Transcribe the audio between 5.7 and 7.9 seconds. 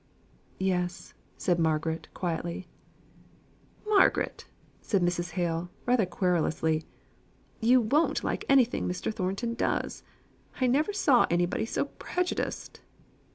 rather querulously, "you